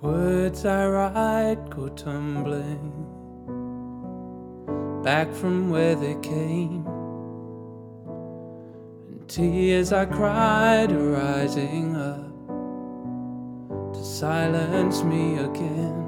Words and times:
words 0.00 0.64
I 0.64 0.86
write 0.86 1.70
go 1.70 1.88
tumbling 1.88 2.92
back 5.02 5.32
from 5.32 5.70
where 5.70 5.96
they 5.96 6.14
came. 6.16 6.86
And 9.08 9.28
tears 9.28 9.92
I 9.92 10.06
cried 10.06 10.92
are 10.92 11.10
rising 11.10 11.96
up 11.96 12.28
to 13.94 14.04
silence 14.04 15.02
me 15.02 15.38
again. 15.38 16.04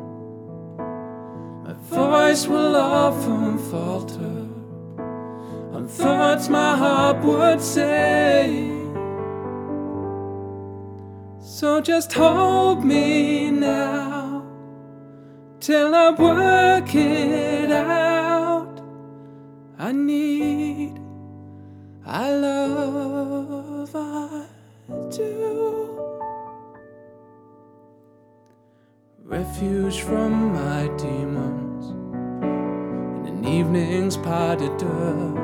My 1.65 1.73
voice 1.73 2.47
will 2.47 2.77
often 2.77 3.59
falter 3.59 4.47
on 5.75 5.89
thoughts 5.89 6.49
my 6.49 6.77
heart 6.77 7.25
would 7.25 7.61
say. 7.61 8.90
So 11.43 11.81
just 11.81 12.13
hold 12.13 12.85
me 12.85 13.51
now 13.51 14.45
till 15.59 15.95
I 15.95 16.11
work 16.11 16.95
it 16.95 17.71
out. 17.73 18.83
I 19.79 19.93
need, 19.93 21.01
I 22.05 22.31
love, 22.31 23.91
I 23.97 24.45
do. 25.11 25.99
Refuge 29.25 30.03
from 30.03 30.53
my 30.53 30.89
demons 30.99 31.87
in 33.27 33.27
an 33.27 33.45
evening's 33.47 34.19
pas 34.19 34.57
de 34.57 34.69
deux 34.77 35.39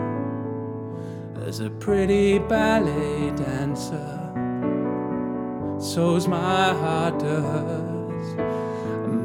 as 1.47 1.61
a 1.61 1.70
pretty 1.70 2.39
ballet 2.39 3.30
dancer 3.30 4.45
so's 5.78 6.27
my 6.28 6.74
heart 6.74 7.19
does. 7.19 7.96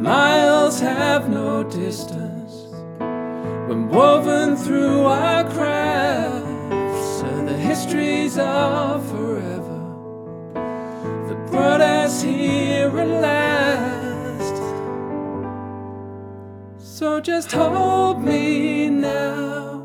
Miles 0.02 0.80
have 0.80 1.30
no 1.30 1.64
distance 1.64 2.68
when 3.68 3.88
woven 3.90 4.56
through 4.56 5.06
our 5.06 5.44
crafts. 5.44 7.20
So 7.20 7.46
the 7.46 7.56
histories 7.56 8.38
are 8.40 9.00
forever 9.00 9.80
that 11.28 11.52
brought 11.52 11.82
us 11.82 12.24
here 12.24 13.00
at 13.00 13.08
last. 13.08 14.58
So 16.80 17.22
just 17.22 17.52
hold 17.52 18.24
me 18.24 18.90
now 18.90 19.84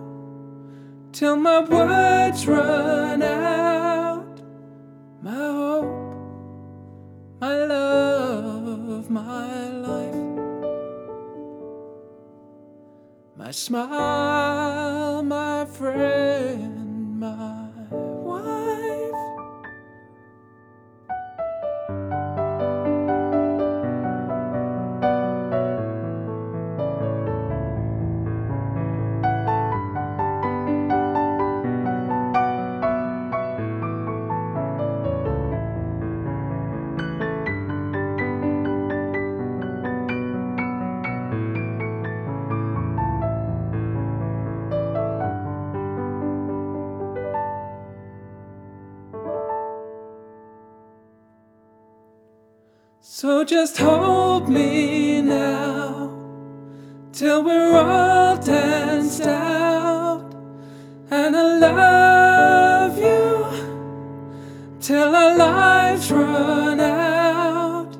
till 1.12 1.36
my 1.36 1.60
words 1.60 2.46
run 2.46 3.22
out. 3.22 4.40
My 5.22 5.55
my 13.38 13.50
smile, 13.50 15.22
my 15.22 15.66
friend, 15.66 16.35
So 53.18 53.44
just 53.44 53.78
hold 53.78 54.50
me 54.50 55.22
now 55.22 56.10
till 57.14 57.44
we're 57.44 57.74
all 57.74 58.36
danced 58.36 59.22
out. 59.22 60.34
And 61.10 61.34
I 61.34 61.56
love 61.56 62.98
you 62.98 63.46
till 64.80 65.16
our 65.16 65.34
lives 65.34 66.12
run 66.12 66.78
out. 66.78 67.96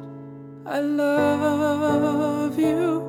I 0.67 0.81
love 0.81 2.59
you. 2.59 3.01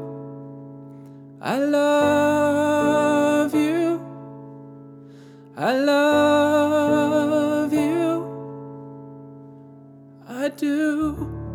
I 1.41 1.59
love 1.59 3.53
you. 3.53 3.99
I 5.57 5.73
love 5.73 7.73
you. 7.73 8.23
I 10.29 10.47
do. 10.47 11.46